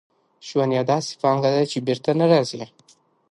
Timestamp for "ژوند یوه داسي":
0.47-1.13